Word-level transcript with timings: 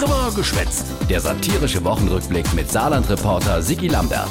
Drüber 0.00 0.32
geschwätzt. 0.34 0.86
Der 1.10 1.20
satirische 1.20 1.84
Wochenrückblick 1.84 2.54
mit 2.54 2.70
Saarland-Reporter 2.70 3.60
Sigi 3.60 3.88
Lambert. 3.88 4.30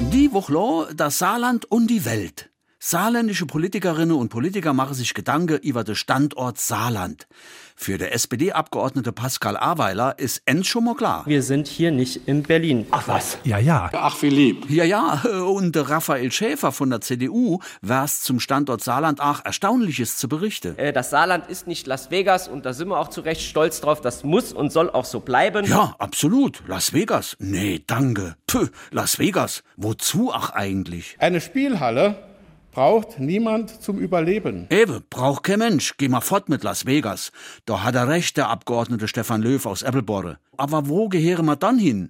Die 0.00 0.32
Woche 0.32 0.92
das 0.92 1.20
Saarland 1.20 1.66
und 1.66 1.86
die 1.86 2.04
Welt. 2.04 2.50
Saarländische 2.86 3.46
Politikerinnen 3.46 4.14
und 4.14 4.28
Politiker 4.28 4.74
machen 4.74 4.92
sich 4.92 5.14
Gedanken 5.14 5.56
über 5.56 5.84
den 5.84 5.94
Standort 5.94 6.60
Saarland. 6.60 7.26
Für 7.74 7.96
der 7.96 8.12
SPD-Abgeordnete 8.12 9.10
Pascal 9.10 9.56
Aweiler 9.56 10.18
ist 10.18 10.42
end 10.44 10.66
schon 10.66 10.84
mal 10.84 10.94
klar. 10.94 11.22
Wir 11.24 11.42
sind 11.42 11.66
hier 11.66 11.90
nicht 11.90 12.28
in 12.28 12.42
Berlin. 12.42 12.84
Ach 12.90 13.08
was? 13.08 13.38
Ja, 13.44 13.56
ja. 13.56 13.88
Ach, 13.94 14.20
wie 14.20 14.28
lieb. 14.28 14.68
Ja, 14.68 14.84
ja, 14.84 15.22
und 15.46 15.74
Raphael 15.74 16.30
Schäfer 16.30 16.72
von 16.72 16.90
der 16.90 17.00
CDU 17.00 17.60
wär's 17.80 18.20
zum 18.20 18.38
Standort 18.38 18.84
Saarland 18.84 19.18
auch 19.18 19.42
Erstaunliches 19.42 20.18
zu 20.18 20.28
berichten. 20.28 20.76
Äh, 20.76 20.92
das 20.92 21.08
Saarland 21.08 21.46
ist 21.48 21.66
nicht 21.66 21.86
Las 21.86 22.10
Vegas 22.10 22.48
und 22.48 22.66
da 22.66 22.74
sind 22.74 22.88
wir 22.88 22.98
auch 22.98 23.08
zu 23.08 23.22
Recht 23.22 23.40
stolz 23.40 23.80
drauf. 23.80 24.02
Das 24.02 24.24
muss 24.24 24.52
und 24.52 24.70
soll 24.70 24.90
auch 24.90 25.06
so 25.06 25.20
bleiben. 25.20 25.64
Ja, 25.64 25.94
absolut. 25.98 26.62
Las 26.66 26.92
Vegas? 26.92 27.34
Nee, 27.38 27.82
danke. 27.86 28.36
Puh, 28.46 28.66
Las 28.90 29.18
Vegas. 29.18 29.62
Wozu 29.78 30.34
ach 30.34 30.50
eigentlich? 30.50 31.16
Eine 31.18 31.40
Spielhalle 31.40 32.33
braucht 32.74 33.20
niemand 33.20 33.82
zum 33.82 33.98
Überleben. 33.98 34.66
Ewe, 34.68 35.00
braucht 35.08 35.44
kein 35.44 35.60
Mensch. 35.60 35.94
Geh 35.96 36.08
mal 36.08 36.20
fort 36.20 36.48
mit 36.48 36.64
Las 36.64 36.86
Vegas. 36.86 37.30
Da 37.66 37.84
hat 37.84 37.94
er 37.94 38.08
recht, 38.08 38.36
der 38.36 38.48
Abgeordnete 38.50 39.08
Stefan 39.08 39.42
Löw 39.42 39.64
aus 39.64 39.82
Eppelborre. 39.82 40.38
Aber 40.56 40.88
wo 40.88 41.08
gehören 41.08 41.46
wir 41.46 41.56
dann 41.56 41.78
hin? 41.78 42.08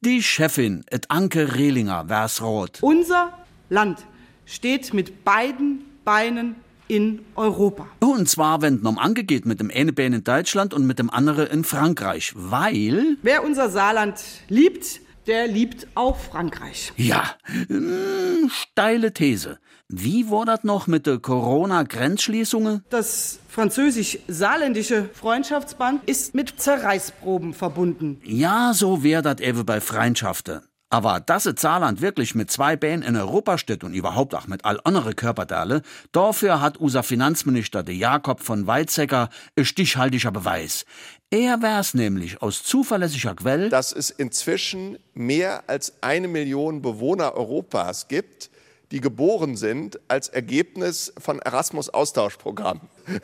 Die 0.00 0.22
Chefin, 0.22 0.84
et 0.90 1.10
Anke 1.10 1.56
Rehlinger, 1.56 2.08
wär's 2.08 2.40
rot. 2.40 2.78
Unser 2.82 3.32
Land 3.68 4.06
steht 4.44 4.94
mit 4.94 5.24
beiden 5.24 5.84
Beinen 6.04 6.54
in 6.86 7.24
Europa. 7.34 7.88
Und 7.98 8.28
zwar, 8.28 8.62
wenn 8.62 8.76
es 8.76 8.82
um 8.82 8.98
Anke 8.98 9.24
geht, 9.24 9.44
mit 9.44 9.58
dem 9.58 9.72
einen 9.74 9.94
Bein 9.94 10.12
in 10.12 10.22
Deutschland 10.22 10.72
und 10.72 10.86
mit 10.86 11.00
dem 11.00 11.10
anderen 11.10 11.48
in 11.48 11.64
Frankreich. 11.64 12.32
Weil, 12.36 13.16
Wer 13.22 13.42
unser 13.42 13.70
Saarland 13.70 14.22
liebt, 14.48 15.00
der 15.26 15.46
liebt 15.46 15.86
auch 15.94 16.16
Frankreich. 16.16 16.92
ja, 16.96 17.24
mm, 17.68 18.48
steile 18.48 19.12
These. 19.12 19.58
Wie 19.88 20.30
war 20.30 20.44
das 20.44 20.64
noch 20.64 20.86
mit 20.88 21.06
der 21.06 21.18
Corona-Grenzschließungen? 21.18 22.82
Das 22.90 23.38
französisch-saarländische 23.48 25.08
Freundschaftsband 25.12 26.08
ist 26.08 26.34
mit 26.34 26.60
Zerreißproben 26.60 27.54
verbunden. 27.54 28.20
Ja, 28.24 28.72
so 28.74 29.02
wär 29.04 29.22
dat 29.22 29.40
ewe 29.40 29.62
bei 29.64 29.80
Freundschaften. 29.80 30.62
Aber 30.88 31.18
dass 31.18 31.46
es 31.46 31.60
Saarland 31.60 32.00
wirklich 32.00 32.36
mit 32.36 32.50
zwei 32.50 32.76
Beinen 32.76 33.02
in 33.02 33.16
Europa 33.16 33.58
steht 33.58 33.82
und 33.82 33.92
überhaupt 33.92 34.34
auch 34.34 34.46
mit 34.46 34.64
all 34.64 34.80
andere 34.84 35.14
Körperteile, 35.14 35.82
dafür 36.12 36.60
hat 36.60 36.76
unser 36.76 37.02
Finanzminister 37.02 37.82
de 37.82 37.94
Jakob 37.94 38.40
von 38.40 38.68
Weizsäcker 38.68 39.28
ein 39.56 39.64
stichhaltiger 39.64 40.30
Beweis. 40.30 40.84
Er 41.30 41.60
wär's 41.60 41.94
nämlich 41.94 42.40
aus 42.40 42.62
zuverlässiger 42.62 43.34
Quelle, 43.34 43.68
dass 43.68 43.92
es 43.92 44.10
inzwischen 44.10 44.96
mehr 45.12 45.64
als 45.68 45.94
eine 46.02 46.28
Million 46.28 46.82
Bewohner 46.82 47.34
Europas 47.34 48.06
gibt, 48.06 48.50
die 48.92 49.00
geboren 49.00 49.56
sind 49.56 49.98
als 50.06 50.28
Ergebnis 50.28 51.12
von 51.18 51.40
Erasmus-Austauschprogrammen. 51.40 52.88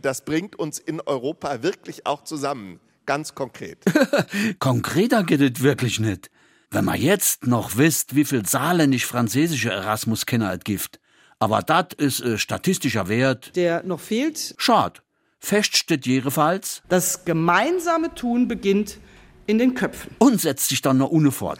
Das 0.00 0.24
bringt 0.24 0.56
uns 0.56 0.78
in 0.78 1.02
Europa 1.02 1.62
wirklich 1.62 2.06
auch 2.06 2.24
zusammen, 2.24 2.80
ganz 3.10 3.34
konkret. 3.34 3.78
konkreter 4.60 5.24
geht 5.24 5.40
es 5.40 5.64
wirklich 5.64 5.98
nicht. 5.98 6.30
Wenn 6.70 6.84
man 6.84 7.00
jetzt 7.00 7.44
noch 7.44 7.76
wisst, 7.76 8.14
wie 8.14 8.24
viel 8.24 8.46
saarländisch-französische 8.46 9.70
Erasmus-Kenner 9.70 10.52
es 10.52 10.60
gibt. 10.62 11.00
Aber 11.40 11.60
dat 11.62 11.92
ist 11.92 12.20
äh, 12.20 12.38
statistischer 12.38 13.08
Wert. 13.08 13.56
Der 13.56 13.82
noch 13.82 13.98
fehlt, 13.98 14.54
Schad. 14.58 15.02
Fest 15.40 15.76
steht 15.76 16.06
jedenfalls 16.06 16.82
das 16.88 17.24
gemeinsame 17.24 18.14
Tun 18.14 18.46
beginnt 18.46 18.98
in 19.50 19.58
den 19.58 19.74
Köpfen. 19.74 20.12
und 20.18 20.40
setzt 20.40 20.68
sich 20.68 20.80
dann 20.80 20.98
noch 20.98 21.10
ohne 21.10 21.32
fort. 21.32 21.58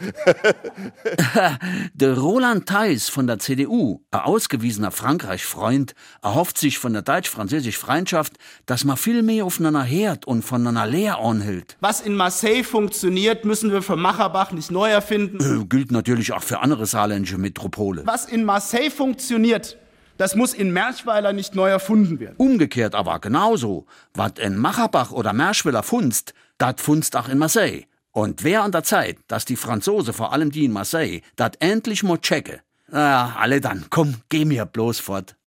der 1.93 2.17
Roland 2.17 2.67
Theis 2.67 3.09
von 3.09 3.27
der 3.27 3.39
CDU, 3.39 4.01
ein 4.11 4.21
ausgewiesener 4.21 4.91
Frankreich-Freund, 4.91 5.93
erhofft 6.21 6.57
sich 6.57 6.79
von 6.79 6.93
der 6.93 7.01
deutsch-französischen 7.01 7.79
Freundschaft, 7.79 8.33
dass 8.65 8.85
man 8.85 8.97
viel 8.97 9.21
mehr 9.23 9.45
aufeinander 9.45 9.85
hört 9.87 10.25
und 10.25 10.43
voneinander 10.43 10.87
leer 10.87 11.19
anhält. 11.19 11.77
Was 11.81 12.01
in 12.01 12.15
Marseille 12.15 12.63
funktioniert, 12.63 13.45
müssen 13.45 13.71
wir 13.71 13.81
für 13.81 13.97
Macherbach 13.97 14.51
nicht 14.51 14.71
neu 14.71 14.89
erfinden. 14.89 15.61
Äh, 15.61 15.65
gilt 15.65 15.91
natürlich 15.91 16.31
auch 16.31 16.43
für 16.43 16.59
andere 16.59 16.85
saarländische 16.85 17.37
Metropole. 17.37 18.03
Was 18.05 18.25
in 18.25 18.45
Marseille 18.45 18.89
funktioniert, 18.89 19.77
das 20.21 20.35
muss 20.35 20.53
in 20.53 20.71
Merchweiler 20.71 21.33
nicht 21.33 21.55
neu 21.55 21.69
erfunden 21.69 22.19
werden. 22.19 22.35
Umgekehrt 22.37 22.93
aber 22.93 23.17
genauso. 23.17 23.87
Was 24.13 24.33
in 24.37 24.55
Macherbach 24.55 25.09
oder 25.09 25.33
Merschwiller 25.33 25.81
funzt, 25.81 26.35
dat 26.59 26.79
funzt 26.79 27.15
auch 27.15 27.27
in 27.27 27.39
Marseille. 27.39 27.85
Und 28.11 28.43
wer 28.43 28.61
an 28.61 28.71
der 28.71 28.83
Zeit, 28.83 29.17
dass 29.27 29.45
die 29.45 29.55
Franzose, 29.55 30.13
vor 30.13 30.31
allem 30.31 30.51
die 30.51 30.65
in 30.65 30.73
Marseille, 30.73 31.21
dat 31.37 31.57
endlich 31.59 32.03
mal 32.03 32.19
checke. 32.19 32.61
Ah, 32.91 33.33
alle 33.39 33.61
dann, 33.61 33.85
komm, 33.89 34.17
geh 34.29 34.45
mir 34.45 34.67
bloß 34.67 34.99
fort. 34.99 35.35